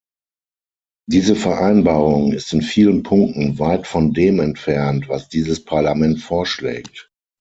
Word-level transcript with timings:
Diese 1.07 1.35
Vereinbarung 1.35 2.33
ist 2.33 2.53
in 2.53 2.63
vielen 2.63 3.03
Punkten 3.03 3.59
weit 3.59 3.85
von 3.85 4.13
dem 4.13 4.39
entfernt, 4.39 5.07
was 5.09 5.29
dieses 5.29 5.63
Parlament 5.63 6.19
vorschlägt. 6.21 7.11